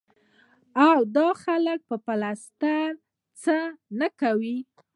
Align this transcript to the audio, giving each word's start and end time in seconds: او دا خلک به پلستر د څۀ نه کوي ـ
او 0.87 0.97
دا 1.15 1.27
خلک 1.43 1.79
به 1.89 1.97
پلستر 2.05 2.89
د 2.97 2.99
څۀ 3.41 3.57
نه 3.99 4.07
کوي 4.19 4.57
ـ 4.63 4.65